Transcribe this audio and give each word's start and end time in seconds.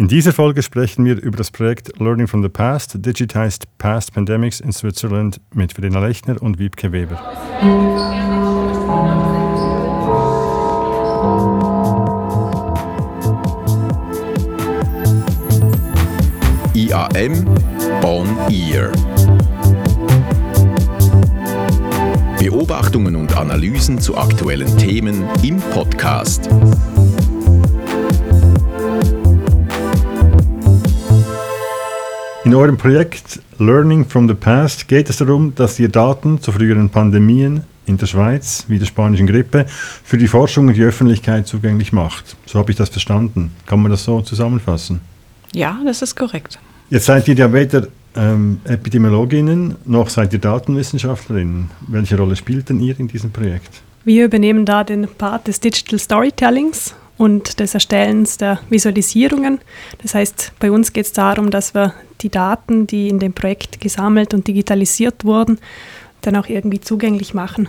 In 0.00 0.08
dieser 0.08 0.32
Folge 0.32 0.62
sprechen 0.62 1.04
wir 1.04 1.20
über 1.20 1.36
das 1.36 1.50
Projekt 1.50 2.00
Learning 2.00 2.26
from 2.26 2.42
the 2.42 2.48
Past, 2.48 3.04
Digitized 3.04 3.66
Past 3.76 4.14
Pandemics 4.14 4.58
in 4.58 4.72
Switzerland 4.72 5.42
mit 5.52 5.74
Verena 5.74 6.00
Lechner 6.00 6.40
und 6.40 6.58
Wiebke 6.58 6.90
Weber. 6.90 7.20
IAM 16.72 17.44
On 18.02 18.26
Ear. 18.50 18.92
Beobachtungen 22.38 23.16
und 23.16 23.36
Analysen 23.36 23.98
zu 23.98 24.16
aktuellen 24.16 24.78
Themen 24.78 25.28
im 25.42 25.58
Podcast. 25.58 26.48
In 32.50 32.56
eurem 32.56 32.76
Projekt 32.76 33.40
Learning 33.60 34.04
from 34.04 34.26
the 34.26 34.34
Past 34.34 34.88
geht 34.88 35.08
es 35.08 35.18
darum, 35.18 35.54
dass 35.54 35.78
ihr 35.78 35.88
Daten 35.88 36.42
zu 36.42 36.50
früheren 36.50 36.90
Pandemien 36.90 37.62
in 37.86 37.96
der 37.96 38.06
Schweiz, 38.06 38.64
wie 38.66 38.76
der 38.76 38.86
spanischen 38.86 39.28
Grippe, 39.28 39.66
für 39.68 40.18
die 40.18 40.26
Forschung 40.26 40.66
und 40.66 40.76
die 40.76 40.82
Öffentlichkeit 40.82 41.46
zugänglich 41.46 41.92
macht. 41.92 42.36
So 42.46 42.58
habe 42.58 42.72
ich 42.72 42.76
das 42.76 42.88
verstanden. 42.88 43.52
Kann 43.66 43.80
man 43.80 43.92
das 43.92 44.02
so 44.02 44.20
zusammenfassen? 44.22 45.00
Ja, 45.54 45.78
das 45.84 46.02
ist 46.02 46.16
korrekt. 46.16 46.58
Jetzt 46.88 47.06
seid 47.06 47.28
ihr 47.28 47.36
ja 47.36 47.52
weder 47.52 47.86
ähm, 48.16 48.60
Epidemiologinnen 48.64 49.76
noch 49.84 50.08
seid 50.08 50.32
ihr 50.32 50.40
Datenwissenschaftlerinnen. 50.40 51.70
Welche 51.86 52.16
Rolle 52.16 52.34
spielt 52.34 52.68
denn 52.68 52.80
ihr 52.80 52.98
in 52.98 53.06
diesem 53.06 53.30
Projekt? 53.30 53.80
Wir 54.02 54.24
übernehmen 54.24 54.64
da 54.64 54.82
den 54.82 55.06
Part 55.06 55.46
des 55.46 55.60
Digital 55.60 56.00
Storytellings 56.00 56.96
und 57.20 57.60
des 57.60 57.74
Erstellens 57.74 58.38
der 58.38 58.60
Visualisierungen. 58.70 59.60
Das 60.00 60.14
heißt, 60.14 60.52
bei 60.58 60.70
uns 60.70 60.94
geht 60.94 61.04
es 61.04 61.12
darum, 61.12 61.50
dass 61.50 61.74
wir 61.74 61.92
die 62.22 62.30
Daten, 62.30 62.86
die 62.86 63.10
in 63.10 63.18
dem 63.18 63.34
Projekt 63.34 63.78
gesammelt 63.78 64.32
und 64.32 64.48
digitalisiert 64.48 65.22
wurden, 65.26 65.58
dann 66.22 66.34
auch 66.36 66.46
irgendwie 66.46 66.80
zugänglich 66.80 67.34
machen. 67.34 67.68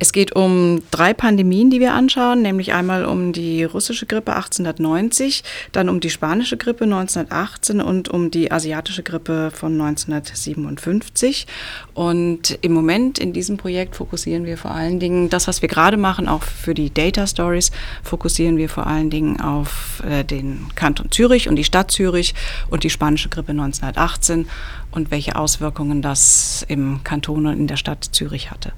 Es 0.00 0.12
geht 0.12 0.34
um 0.34 0.82
drei 0.90 1.14
Pandemien, 1.14 1.70
die 1.70 1.78
wir 1.78 1.94
anschauen, 1.94 2.42
nämlich 2.42 2.72
einmal 2.72 3.04
um 3.04 3.32
die 3.32 3.62
russische 3.62 4.06
Grippe 4.06 4.34
1890, 4.34 5.44
dann 5.70 5.88
um 5.88 6.00
die 6.00 6.10
spanische 6.10 6.56
Grippe 6.56 6.82
1918 6.82 7.80
und 7.80 8.08
um 8.08 8.32
die 8.32 8.50
asiatische 8.50 9.04
Grippe 9.04 9.52
von 9.54 9.80
1957. 9.80 11.46
Und 11.94 12.58
im 12.60 12.72
Moment 12.72 13.20
in 13.20 13.32
diesem 13.32 13.56
Projekt 13.56 13.94
fokussieren 13.94 14.46
wir 14.46 14.58
vor 14.58 14.72
allen 14.72 14.98
Dingen, 14.98 15.30
das, 15.30 15.46
was 15.46 15.62
wir 15.62 15.68
gerade 15.68 15.96
machen, 15.96 16.26
auch 16.26 16.42
für 16.42 16.74
die 16.74 16.92
Data 16.92 17.24
Stories, 17.28 17.70
fokussieren 18.02 18.56
wir 18.56 18.68
vor 18.68 18.88
allen 18.88 19.10
Dingen 19.10 19.40
auf 19.40 20.02
äh, 20.04 20.24
den 20.24 20.66
Kanton 20.74 21.12
Zürich 21.12 21.48
und 21.48 21.54
die 21.54 21.64
Stadt 21.64 21.92
Zürich 21.92 22.34
und 22.68 22.82
die 22.82 22.90
spanische 22.90 23.28
Grippe 23.28 23.52
1918 23.52 24.48
und 24.90 25.12
welche 25.12 25.36
Auswirkungen 25.36 26.02
das 26.02 26.64
im 26.66 27.04
Kanton 27.04 27.46
und 27.46 27.58
in 27.60 27.68
der 27.68 27.76
Stadt 27.76 28.04
Zürich 28.10 28.50
hatte. 28.50 28.72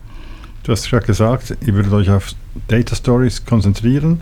Du 0.67 0.73
hast 0.73 0.91
gerade 0.91 1.07
gesagt, 1.07 1.57
ihr 1.65 1.75
würdet 1.75 1.93
euch 1.93 2.11
auf 2.11 2.33
Data 2.67 2.97
Stories 2.97 3.47
konzentrieren. 3.47 4.21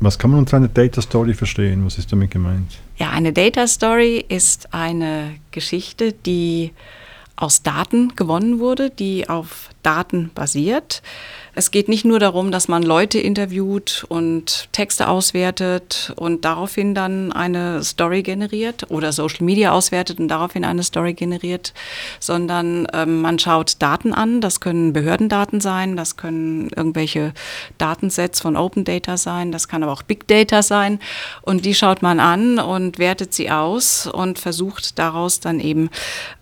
Was 0.00 0.18
kann 0.18 0.30
man 0.30 0.40
unter 0.40 0.56
einer 0.56 0.68
Data 0.68 1.02
Story 1.02 1.34
verstehen? 1.34 1.84
Was 1.84 1.98
ist 1.98 2.10
damit 2.10 2.30
gemeint? 2.30 2.78
Ja, 2.96 3.10
eine 3.10 3.34
Data 3.34 3.66
Story 3.66 4.24
ist 4.26 4.72
eine 4.72 5.34
Geschichte, 5.50 6.14
die 6.24 6.72
aus 7.36 7.62
Daten 7.62 8.16
gewonnen 8.16 8.60
wurde, 8.60 8.88
die 8.88 9.28
auf 9.28 9.68
Daten 9.84 10.30
basiert. 10.34 11.02
Es 11.56 11.70
geht 11.70 11.88
nicht 11.88 12.04
nur 12.04 12.18
darum, 12.18 12.50
dass 12.50 12.66
man 12.66 12.82
Leute 12.82 13.20
interviewt 13.20 14.04
und 14.08 14.68
Texte 14.72 15.08
auswertet 15.08 16.12
und 16.16 16.44
daraufhin 16.44 16.96
dann 16.96 17.30
eine 17.30 17.84
Story 17.84 18.22
generiert 18.22 18.90
oder 18.90 19.12
Social 19.12 19.44
Media 19.44 19.70
auswertet 19.70 20.18
und 20.18 20.26
daraufhin 20.26 20.64
eine 20.64 20.82
Story 20.82 21.14
generiert, 21.14 21.72
sondern 22.18 22.88
ähm, 22.92 23.20
man 23.20 23.38
schaut 23.38 23.80
Daten 23.80 24.12
an. 24.12 24.40
Das 24.40 24.58
können 24.58 24.92
Behördendaten 24.92 25.60
sein, 25.60 25.96
das 25.96 26.16
können 26.16 26.70
irgendwelche 26.74 27.32
Datensets 27.78 28.40
von 28.40 28.56
Open 28.56 28.84
Data 28.84 29.16
sein, 29.16 29.52
das 29.52 29.68
kann 29.68 29.84
aber 29.84 29.92
auch 29.92 30.02
Big 30.02 30.26
Data 30.26 30.62
sein. 30.62 30.98
Und 31.42 31.64
die 31.64 31.74
schaut 31.74 32.02
man 32.02 32.18
an 32.18 32.58
und 32.58 32.98
wertet 32.98 33.32
sie 33.32 33.50
aus 33.50 34.08
und 34.08 34.40
versucht 34.40 34.98
daraus 34.98 35.38
dann 35.38 35.60
eben 35.60 35.88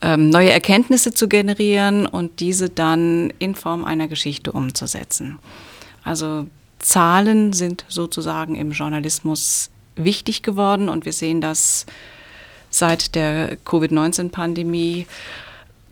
ähm, 0.01 0.31
neue 0.31 0.51
Erkenntnisse 0.51 1.13
zu 1.13 1.29
generieren 1.29 2.07
und 2.07 2.41
diese 2.41 2.71
dann 2.71 3.32
in 3.39 3.55
Form 3.55 3.85
einer 3.85 4.09
Geschichte 4.09 4.53
umzusetzen 4.53 5.03
setzen. 5.03 5.39
Also 6.05 6.47
Zahlen 6.79 7.53
sind 7.53 7.85
sozusagen 7.89 8.57
im 8.57 8.73
Journalismus 8.73 9.71
wichtig 9.95 10.43
geworden 10.43 10.89
und 10.89 11.05
wir 11.05 11.13
sehen 11.13 11.41
das 11.41 11.87
seit 12.71 13.15
der 13.15 13.57
Covid-19-Pandemie, 13.65 15.07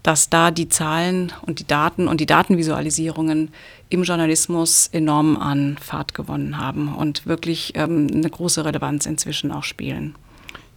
dass 0.02 0.30
da 0.30 0.50
die 0.50 0.68
Zahlen 0.68 1.32
und 1.42 1.58
die 1.58 1.66
Daten 1.66 2.08
und 2.08 2.20
die 2.20 2.26
Datenvisualisierungen 2.26 3.50
im 3.90 4.02
Journalismus 4.02 4.88
enorm 4.90 5.36
an 5.36 5.76
Fahrt 5.78 6.14
gewonnen 6.14 6.56
haben 6.56 6.94
und 6.94 7.26
wirklich 7.26 7.72
ähm, 7.76 8.08
eine 8.12 8.30
große 8.30 8.64
Relevanz 8.64 9.04
inzwischen 9.04 9.52
auch 9.52 9.64
spielen. 9.64 10.14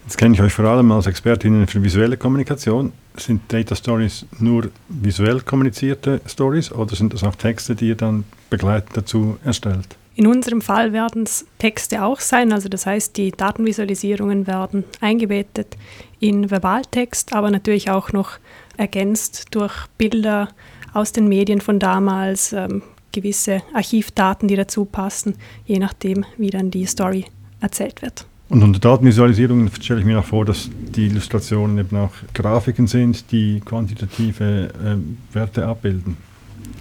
Jetzt 0.03 0.17
kenne 0.17 0.35
ich 0.35 0.41
euch 0.41 0.53
vor 0.53 0.65
allem 0.65 0.91
als 0.91 1.07
Expertinnen 1.07 1.65
für 1.65 1.81
visuelle 1.81 2.17
Kommunikation. 2.17 2.91
Sind 3.15 3.41
Data 3.47 3.75
Stories 3.75 4.25
nur 4.39 4.69
visuell 4.89 5.39
kommunizierte 5.41 6.19
Stories 6.25 6.71
oder 6.71 6.95
sind 6.95 7.13
das 7.13 7.23
auch 7.23 7.35
Texte, 7.35 7.73
die 7.73 7.89
ihr 7.89 7.95
dann 7.95 8.25
begleitend 8.49 8.97
dazu 8.97 9.37
erstellt? 9.45 9.95
In 10.15 10.27
unserem 10.27 10.61
Fall 10.61 10.93
werden 10.93 11.23
es 11.23 11.45
Texte 11.57 12.03
auch 12.03 12.19
sein, 12.19 12.53
also 12.53 12.69
das 12.69 12.85
heißt, 12.85 13.17
die 13.17 13.31
Datenvisualisierungen 13.31 14.45
werden 14.45 14.83
eingebettet 14.99 15.75
in 16.19 16.51
Verbaltext, 16.51 17.33
aber 17.33 17.49
natürlich 17.49 17.89
auch 17.89 18.11
noch 18.11 18.37
ergänzt 18.77 19.47
durch 19.51 19.87
Bilder 19.97 20.49
aus 20.93 21.13
den 21.13 21.27
Medien 21.27 21.61
von 21.61 21.79
damals, 21.79 22.53
ähm, 22.53 22.83
gewisse 23.11 23.61
Archivdaten, 23.73 24.47
die 24.47 24.55
dazu 24.55 24.85
passen, 24.85 25.35
je 25.65 25.79
nachdem, 25.79 26.25
wie 26.37 26.49
dann 26.49 26.69
die 26.69 26.85
Story 26.85 27.25
erzählt 27.61 28.01
wird. 28.01 28.27
Und 28.53 28.61
unter 28.61 28.79
Datenvisualisierung 28.79 29.67
stelle 29.81 30.01
ich 30.01 30.05
mir 30.05 30.19
auch 30.19 30.25
vor, 30.25 30.45
dass 30.45 30.69
die 30.95 31.07
Illustrationen 31.07 31.79
eben 31.79 31.97
auch 31.97 32.11
Grafiken 32.35 32.85
sind, 32.85 33.31
die 33.31 33.59
quantitative 33.61 34.69
äh, 34.69 35.33
Werte 35.33 35.65
abbilden. 35.65 36.17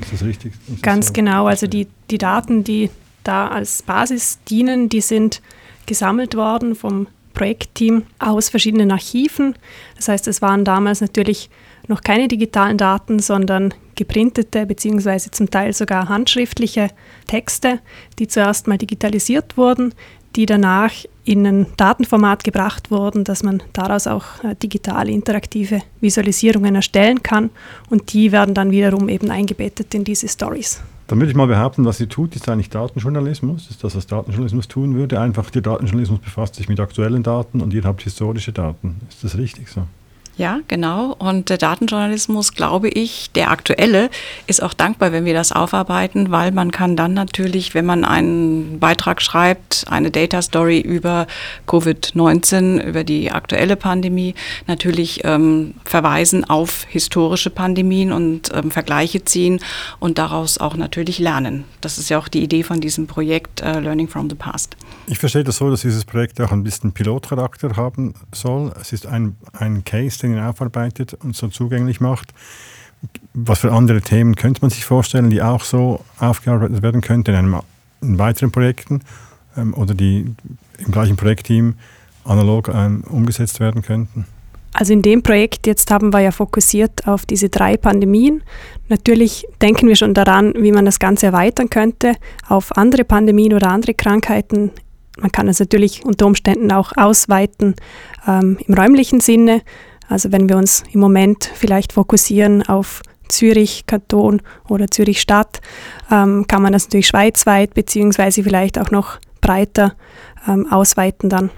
Ist 0.02 0.12
das 0.12 0.22
richtig? 0.22 0.52
Ist 0.68 0.82
Ganz 0.82 1.06
das 1.06 1.08
so? 1.08 1.12
genau. 1.14 1.46
Also 1.46 1.66
die, 1.66 1.88
die 2.10 2.18
Daten, 2.18 2.62
die 2.62 2.90
da 3.24 3.48
als 3.48 3.82
Basis 3.82 4.38
dienen, 4.50 4.90
die 4.90 5.00
sind 5.00 5.40
gesammelt 5.86 6.36
worden 6.36 6.74
vom 6.74 7.06
Projektteam 7.32 8.02
aus 8.18 8.50
verschiedenen 8.50 8.90
Archiven. 8.90 9.54
Das 9.96 10.08
heißt, 10.08 10.28
es 10.28 10.42
waren 10.42 10.66
damals 10.66 11.00
natürlich 11.00 11.48
noch 11.88 12.02
keine 12.02 12.28
digitalen 12.28 12.76
Daten, 12.76 13.18
sondern 13.18 13.72
geprintete 13.94 14.66
bzw. 14.66 15.30
zum 15.30 15.48
Teil 15.48 15.72
sogar 15.72 16.10
handschriftliche 16.10 16.88
Texte, 17.28 17.80
die 18.18 18.28
zuerst 18.28 18.66
mal 18.66 18.76
digitalisiert 18.76 19.56
wurden, 19.56 19.94
die 20.36 20.44
danach 20.44 20.92
in 21.24 21.46
ein 21.46 21.66
Datenformat 21.76 22.42
gebracht 22.44 22.90
wurden, 22.90 23.24
dass 23.24 23.42
man 23.42 23.62
daraus 23.72 24.06
auch 24.06 24.42
äh, 24.42 24.56
digitale 24.56 25.12
interaktive 25.12 25.80
Visualisierungen 26.00 26.74
erstellen 26.74 27.22
kann 27.22 27.50
und 27.90 28.12
die 28.12 28.32
werden 28.32 28.54
dann 28.54 28.70
wiederum 28.70 29.08
eben 29.08 29.30
eingebettet 29.30 29.94
in 29.94 30.04
diese 30.04 30.28
Stories. 30.28 30.82
Dann 31.06 31.18
würde 31.20 31.30
ich 31.30 31.36
mal 31.36 31.46
behaupten, 31.46 31.84
was 31.84 32.00
ihr 32.00 32.08
tut, 32.08 32.34
ist 32.36 32.48
eigentlich 32.48 32.70
Datenjournalismus. 32.70 33.68
Ist 33.70 33.84
das, 33.84 33.94
was 33.94 34.06
Datenjournalismus 34.06 34.66
tun 34.66 34.94
würde. 34.94 35.20
Einfach 35.20 35.50
der 35.50 35.60
Datenjournalismus 35.60 36.20
befasst 36.20 36.54
sich 36.54 36.68
mit 36.68 36.80
aktuellen 36.80 37.22
Daten 37.22 37.60
und 37.60 37.74
ihr 37.74 37.84
habt 37.84 38.02
historische 38.02 38.52
Daten. 38.52 38.96
Ist 39.10 39.22
das 39.22 39.36
richtig 39.36 39.68
so? 39.68 39.82
Ja, 40.38 40.60
genau. 40.66 41.14
Und 41.18 41.50
der 41.50 41.58
Datenjournalismus, 41.58 42.54
glaube 42.54 42.88
ich, 42.88 43.30
der 43.32 43.50
aktuelle, 43.50 44.08
ist 44.46 44.62
auch 44.62 44.72
dankbar, 44.72 45.12
wenn 45.12 45.26
wir 45.26 45.34
das 45.34 45.52
aufarbeiten, 45.52 46.30
weil 46.30 46.52
man 46.52 46.70
kann 46.70 46.96
dann 46.96 47.12
natürlich, 47.12 47.74
wenn 47.74 47.84
man 47.84 48.04
einen 48.04 48.80
Beitrag 48.80 49.20
schreibt, 49.20 49.84
eine 49.90 50.10
Data 50.10 50.40
Story 50.40 50.80
über 50.80 51.26
Covid-19, 51.68 52.82
über 52.82 53.04
die 53.04 53.30
aktuelle 53.30 53.76
Pandemie, 53.76 54.34
natürlich 54.66 55.20
ähm, 55.24 55.74
verweisen 55.84 56.44
auf 56.48 56.86
historische 56.88 57.50
Pandemien 57.50 58.12
und 58.12 58.50
ähm, 58.54 58.70
Vergleiche 58.70 59.24
ziehen 59.24 59.60
und 60.00 60.16
daraus 60.16 60.56
auch 60.56 60.76
natürlich 60.76 61.18
lernen. 61.18 61.64
Das 61.82 61.98
ist 61.98 62.08
ja 62.08 62.18
auch 62.18 62.28
die 62.28 62.42
Idee 62.42 62.62
von 62.62 62.80
diesem 62.80 63.06
Projekt 63.06 63.60
äh, 63.60 63.80
Learning 63.80 64.08
from 64.08 64.30
the 64.30 64.36
Past. 64.36 64.76
Ich 65.06 65.18
verstehe 65.18 65.44
das 65.44 65.56
so, 65.56 65.68
dass 65.68 65.82
dieses 65.82 66.04
Projekt 66.06 66.40
auch 66.40 66.52
ein 66.52 66.62
bisschen 66.62 66.92
Pilotcharakter 66.92 67.76
haben 67.76 68.14
soll. 68.32 68.72
Es 68.80 68.92
ist 68.92 69.06
ein, 69.06 69.36
ein 69.52 69.84
Case, 69.84 70.21
ihr 70.24 70.48
aufarbeitet 70.48 71.14
und 71.14 71.36
so 71.36 71.48
zugänglich 71.48 72.00
macht. 72.00 72.32
Was 73.34 73.60
für 73.60 73.72
andere 73.72 74.00
Themen 74.00 74.36
könnte 74.36 74.60
man 74.62 74.70
sich 74.70 74.84
vorstellen, 74.84 75.30
die 75.30 75.42
auch 75.42 75.64
so 75.64 76.04
aufgearbeitet 76.18 76.82
werden 76.82 77.00
könnten 77.00 77.30
in, 77.30 77.36
einem, 77.36 77.60
in 78.00 78.18
weiteren 78.18 78.52
Projekten 78.52 79.00
ähm, 79.56 79.74
oder 79.74 79.94
die 79.94 80.34
im 80.78 80.92
gleichen 80.92 81.16
Projektteam 81.16 81.74
analog 82.24 82.68
ähm, 82.72 83.02
umgesetzt 83.08 83.58
werden 83.58 83.82
könnten? 83.82 84.26
Also 84.74 84.92
in 84.92 85.02
dem 85.02 85.22
Projekt 85.22 85.66
jetzt 85.66 85.90
haben 85.90 86.12
wir 86.14 86.20
ja 86.20 86.30
fokussiert 86.30 87.06
auf 87.06 87.26
diese 87.26 87.50
drei 87.50 87.76
Pandemien. 87.76 88.42
Natürlich 88.88 89.46
denken 89.60 89.88
wir 89.88 89.96
schon 89.96 90.14
daran, 90.14 90.54
wie 90.56 90.72
man 90.72 90.86
das 90.86 90.98
Ganze 90.98 91.26
erweitern 91.26 91.68
könnte 91.68 92.14
auf 92.48 92.74
andere 92.76 93.04
Pandemien 93.04 93.52
oder 93.52 93.68
andere 93.68 93.94
Krankheiten 93.94 94.70
Man 95.18 95.30
kann 95.30 95.48
es 95.48 95.60
natürlich 95.60 96.04
unter 96.04 96.26
Umständen 96.26 96.72
auch 96.72 96.92
ausweiten 96.96 97.74
ähm, 98.26 98.58
im 98.66 98.74
räumlichen 98.74 99.20
Sinne. 99.20 99.60
Also 100.12 100.30
wenn 100.30 100.46
wir 100.46 100.58
uns 100.58 100.84
im 100.92 101.00
Moment 101.00 101.50
vielleicht 101.54 101.94
fokussieren 101.94 102.62
auf 102.62 103.00
Zürich 103.28 103.84
Kanton 103.86 104.42
oder 104.68 104.88
Zürich 104.88 105.22
Stadt, 105.22 105.62
ähm, 106.10 106.44
kann 106.46 106.60
man 106.60 106.74
das 106.74 106.84
natürlich 106.84 107.06
schweizweit 107.06 107.72
beziehungsweise 107.72 108.42
vielleicht 108.42 108.78
auch 108.78 108.90
noch 108.90 109.18
breiter 109.40 109.94
ähm, 110.46 110.66
ausweiten 110.70 111.30
dann. 111.30 111.48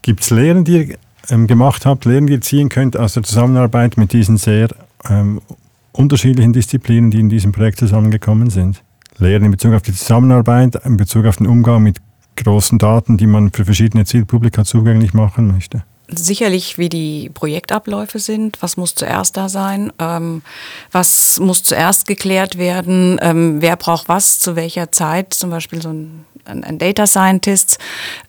Gibt 0.00 0.22
es 0.22 0.30
Lehren, 0.30 0.64
die 0.64 0.78
ihr 0.78 0.96
ähm, 1.28 1.46
gemacht 1.46 1.84
habt, 1.84 2.06
Lehren, 2.06 2.26
die 2.26 2.32
ihr 2.32 2.40
ziehen 2.40 2.70
könnt 2.70 2.96
aus 2.96 3.12
der 3.12 3.22
Zusammenarbeit 3.22 3.98
mit 3.98 4.14
diesen 4.14 4.38
sehr 4.38 4.68
ähm, 5.06 5.42
unterschiedlichen 5.92 6.54
Disziplinen, 6.54 7.10
die 7.10 7.20
in 7.20 7.28
diesem 7.28 7.52
Projekt 7.52 7.80
zusammengekommen 7.80 8.48
sind? 8.48 8.82
Lehren 9.18 9.44
in 9.44 9.50
Bezug 9.50 9.74
auf 9.74 9.82
die 9.82 9.92
Zusammenarbeit, 9.92 10.74
in 10.86 10.96
Bezug 10.96 11.26
auf 11.26 11.36
den 11.36 11.46
Umgang 11.46 11.82
mit 11.82 11.98
großen 12.36 12.78
Daten, 12.78 13.18
die 13.18 13.26
man 13.26 13.52
für 13.52 13.66
verschiedene 13.66 14.06
Zielpublika 14.06 14.64
zugänglich 14.64 15.12
machen 15.12 15.48
möchte? 15.48 15.84
Sicherlich, 16.14 16.78
wie 16.78 16.88
die 16.88 17.30
Projektabläufe 17.32 18.18
sind. 18.18 18.60
Was 18.60 18.76
muss 18.76 18.94
zuerst 18.94 19.36
da 19.36 19.48
sein? 19.48 19.92
Ähm, 19.98 20.42
was 20.92 21.38
muss 21.40 21.62
zuerst 21.62 22.06
geklärt 22.06 22.58
werden? 22.58 23.18
Ähm, 23.22 23.60
wer 23.60 23.76
braucht 23.76 24.08
was 24.08 24.38
zu 24.38 24.56
welcher 24.56 24.92
Zeit? 24.92 25.34
Zum 25.34 25.50
Beispiel 25.50 25.82
so 25.82 25.90
ein 25.90 26.24
ein, 26.50 26.78
Data 26.78 27.06
Scientist, 27.06 27.78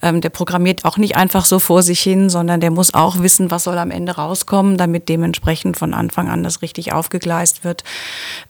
ähm, 0.02 0.22
der 0.22 0.30
programmiert 0.30 0.86
auch 0.86 0.98
nicht 0.98 1.16
einfach 1.16 1.46
so 1.46 1.60
vor 1.60 1.84
sich 1.84 2.02
hin, 2.02 2.30
sondern 2.30 2.60
der 2.60 2.72
muss 2.72 2.94
auch 2.94 3.20
wissen, 3.20 3.52
was 3.52 3.64
soll 3.64 3.78
am 3.78 3.92
Ende 3.92 4.14
rauskommen, 4.14 4.78
damit 4.78 5.10
dementsprechend 5.10 5.78
von 5.78 5.94
Anfang 5.94 6.30
an 6.30 6.44
das 6.44 6.62
richtig 6.62 6.94
aufgegleist 6.94 7.64
wird. 7.64 7.84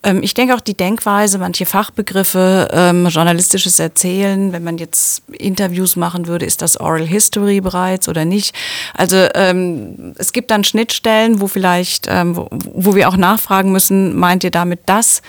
Ähm, 0.04 0.22
ich 0.24 0.34
denke 0.34 0.56
auch 0.56 0.62
die 0.62 0.76
Denkweise, 0.76 1.38
manche 1.38 1.66
Fachbegriffe, 1.66 2.70
ähm, 2.72 3.08
journalistisches 3.08 3.80
Erzählen, 3.80 4.52
wenn 4.52 4.64
man 4.64 4.78
jetzt 4.78 5.24
Interviews 5.32 5.96
machen 5.96 6.28
würde, 6.28 6.46
ist 6.46 6.62
das 6.62 6.78
Oral 6.80 7.06
History 7.06 7.62
bereits 7.62 8.10
oder 8.10 8.26
nicht? 8.26 8.56
Also 8.96 9.21
ähm, 9.36 10.14
es 10.18 10.34
gibt 10.34 10.52
dann 10.52 10.64
Schnittstellen, 10.64 11.42
wo 11.42 11.48
vielleicht, 11.48 12.08
ähm, 12.10 12.36
wo, 12.36 12.48
wo 12.52 12.96
wir 12.96 13.10
auch 13.10 13.18
nachfragen 13.18 13.72
müssen, 13.72 14.18
meint 14.18 14.44
ihr 14.44 14.52
damit 14.52 14.82
das? 14.86 15.22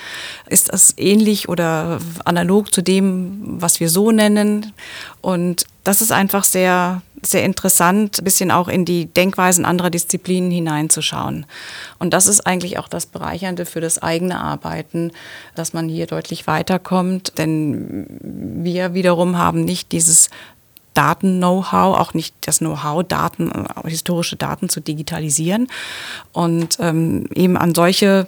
Ist 0.48 0.72
das 0.72 0.94
ähnlich 0.96 1.48
oder 1.48 1.98
analog 2.24 2.72
zu 2.72 2.82
dem, 2.82 3.40
was 3.60 3.80
wir 3.80 3.88
so 3.88 4.10
nennen? 4.10 4.72
Und 5.20 5.66
das 5.84 6.00
ist 6.00 6.12
einfach 6.12 6.44
sehr, 6.44 7.02
sehr 7.22 7.44
interessant, 7.44 8.18
ein 8.18 8.24
bisschen 8.24 8.50
auch 8.50 8.68
in 8.68 8.84
die 8.84 9.06
Denkweisen 9.06 9.64
anderer 9.64 9.90
Disziplinen 9.90 10.50
hineinzuschauen. 10.50 11.46
Und 11.98 12.12
das 12.12 12.26
ist 12.26 12.46
eigentlich 12.46 12.78
auch 12.78 12.88
das 12.88 13.06
Bereichernde 13.06 13.64
für 13.64 13.80
das 13.80 14.00
eigene 14.00 14.40
Arbeiten, 14.40 15.12
dass 15.54 15.72
man 15.72 15.88
hier 15.88 16.06
deutlich 16.06 16.46
weiterkommt. 16.46 17.38
Denn 17.38 18.06
wir 18.20 18.94
wiederum 18.94 19.38
haben 19.38 19.64
nicht 19.64 19.92
dieses 19.92 20.30
Daten-Know-how, 20.94 21.98
auch 21.98 22.14
nicht 22.14 22.34
das 22.42 22.58
Know-how, 22.58 23.04
Daten, 23.04 23.50
historische 23.84 24.36
Daten 24.36 24.68
zu 24.68 24.80
digitalisieren 24.80 25.68
und 26.32 26.78
ähm, 26.80 27.26
eben 27.34 27.56
an 27.56 27.74
solche 27.74 28.26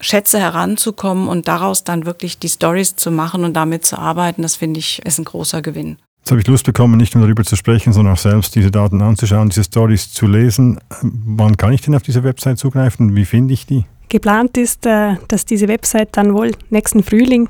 Schätze 0.00 0.38
heranzukommen 0.38 1.28
und 1.28 1.48
daraus 1.48 1.84
dann 1.84 2.06
wirklich 2.06 2.38
die 2.38 2.48
Stories 2.48 2.96
zu 2.96 3.10
machen 3.10 3.44
und 3.44 3.54
damit 3.54 3.86
zu 3.86 3.98
arbeiten, 3.98 4.42
das 4.42 4.56
finde 4.56 4.80
ich 4.80 5.04
ist 5.04 5.18
ein 5.18 5.24
großer 5.24 5.62
Gewinn. 5.62 5.96
Jetzt 6.20 6.30
habe 6.30 6.40
ich 6.40 6.46
Lust 6.46 6.64
bekommen, 6.64 6.96
nicht 6.96 7.14
nur 7.14 7.24
darüber 7.24 7.44
zu 7.44 7.54
sprechen, 7.54 7.92
sondern 7.92 8.14
auch 8.14 8.18
selbst 8.18 8.54
diese 8.54 8.70
Daten 8.70 9.02
anzuschauen, 9.02 9.50
diese 9.50 9.64
Stories 9.64 10.10
zu 10.10 10.26
lesen. 10.26 10.80
Wann 11.02 11.58
kann 11.58 11.72
ich 11.74 11.82
denn 11.82 11.94
auf 11.94 12.02
diese 12.02 12.24
Website 12.24 12.58
zugreifen? 12.58 13.14
Wie 13.14 13.26
finde 13.26 13.52
ich 13.52 13.66
die? 13.66 13.84
Geplant 14.08 14.56
ist, 14.56 14.86
äh, 14.86 15.16
dass 15.28 15.44
diese 15.44 15.68
Website 15.68 16.10
dann 16.12 16.32
wohl 16.32 16.52
nächsten 16.70 17.02
Frühling 17.02 17.48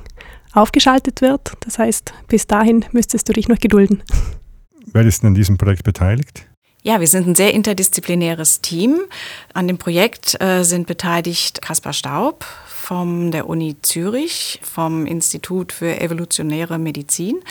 aufgeschaltet 0.53 1.21
wird. 1.21 1.53
Das 1.61 1.79
heißt, 1.79 2.13
bis 2.27 2.47
dahin 2.47 2.83
müsstest 2.91 3.29
du 3.29 3.33
dich 3.33 3.47
noch 3.47 3.59
gedulden. 3.59 4.03
Wer 4.95 5.05
ist 5.05 5.23
denn 5.23 5.27
an 5.27 5.35
diesem 5.35 5.57
Projekt 5.57 5.83
beteiligt? 5.83 6.47
Ja, 6.81 7.01
wir 7.01 7.07
sind 7.07 7.27
ein 7.27 7.35
sehr 7.35 7.53
interdisziplinäres 7.53 8.61
Team. 8.61 9.01
An 9.53 9.67
dem 9.67 9.77
Projekt 9.77 10.41
äh, 10.41 10.63
sind 10.63 10.87
beteiligt 10.87 11.61
Kaspar 11.61 11.91
Staub 11.91 12.45
von 12.65 13.29
der 13.29 13.49
Uni 13.49 13.75
Zürich, 13.81 14.61
vom 14.63 15.05
Institut 15.05 15.73
für 15.73 15.99
evolutionäre 15.99 16.79
Medizin, 16.79 17.41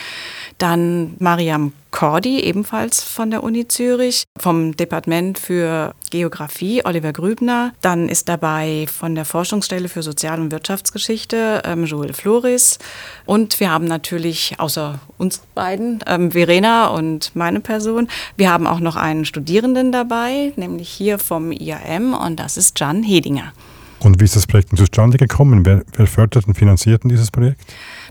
dann 0.57 1.13
Mariam 1.19 1.73
Cordi, 1.95 2.41
ebenfalls 2.41 3.01
von 3.01 3.31
der 3.31 3.41
Uni 3.41 3.69
Zürich, 3.69 4.25
vom 4.37 4.75
Departement 4.75 5.39
für 5.39 5.95
Geografie, 6.11 6.81
Oliver 6.83 7.13
Grübner. 7.13 7.71
Dann 7.81 8.09
ist 8.09 8.27
dabei 8.27 8.85
von 8.93 9.15
der 9.15 9.23
Forschungsstelle 9.23 9.87
für 9.87 10.03
Sozial- 10.03 10.41
und 10.41 10.51
Wirtschaftsgeschichte 10.51 11.61
ähm, 11.63 11.85
Joel 11.85 12.11
Floris. 12.11 12.79
Und 13.25 13.61
wir 13.61 13.71
haben 13.71 13.85
natürlich 13.85 14.55
außer 14.57 14.99
uns 15.17 15.41
beiden, 15.55 16.03
ähm, 16.05 16.31
Verena 16.31 16.87
und 16.87 17.33
meine 17.33 17.61
Person, 17.61 18.09
wir 18.35 18.51
haben 18.51 18.67
auch 18.67 18.81
noch 18.81 18.97
einen 18.97 19.23
Studierenden 19.23 19.93
dabei, 19.93 20.51
nämlich 20.57 20.89
hier 20.89 21.17
vom 21.17 21.53
IAM 21.53 22.13
und 22.13 22.41
das 22.41 22.57
ist 22.57 22.77
Jan 22.77 23.03
Hedinger. 23.03 23.53
Und 23.99 24.19
wie 24.19 24.25
ist 24.25 24.35
das 24.35 24.45
Projekt 24.45 24.77
zustande 24.77 25.17
gekommen? 25.17 25.65
Wer, 25.65 25.83
wer 25.95 26.07
fördert 26.07 26.45
und 26.45 26.55
finanziert 26.55 27.03
dieses 27.05 27.31
Projekt? 27.31 27.61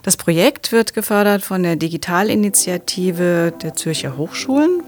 Das 0.04 0.18
Projekt 0.18 0.70
wird 0.70 0.92
gefördert 0.92 1.42
von 1.42 1.62
der 1.62 1.76
Digitalinitiative 1.76 3.54
der 3.62 3.74
Zürcher 3.74 4.18
Hochschulen, 4.18 4.82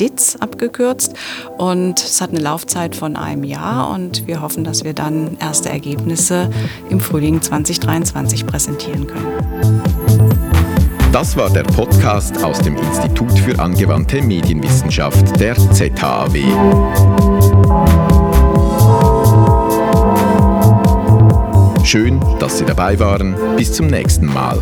DITZ 0.00 0.36
abgekürzt. 0.40 1.12
Und 1.58 2.02
es 2.02 2.22
hat 2.22 2.30
eine 2.30 2.40
Laufzeit 2.40 2.96
von 2.96 3.14
einem 3.16 3.44
Jahr 3.44 3.90
und 3.90 4.26
wir 4.26 4.40
hoffen, 4.40 4.64
dass 4.64 4.82
wir 4.82 4.94
dann 4.94 5.36
erste 5.38 5.68
Ergebnisse 5.68 6.48
im 6.88 7.00
Frühling 7.00 7.42
2023 7.42 8.46
präsentieren 8.46 9.06
können. 9.06 9.82
Das 11.12 11.36
war 11.36 11.50
der 11.50 11.64
Podcast 11.64 12.42
aus 12.42 12.58
dem 12.60 12.74
Institut 12.76 13.38
für 13.38 13.58
angewandte 13.58 14.22
Medienwissenschaft 14.22 15.38
der 15.38 15.54
ZHAW. 15.54 16.32
Schön, 21.84 22.20
dass 22.38 22.58
Sie 22.58 22.64
dabei 22.64 22.98
waren. 22.98 23.34
Bis 23.56 23.72
zum 23.72 23.88
nächsten 23.88 24.26
Mal. 24.26 24.58